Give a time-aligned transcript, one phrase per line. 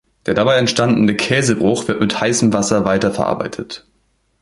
[0.25, 3.85] Der dabei entstehende Käsebruch wird mit heißem Wasser weiterverarbeitet.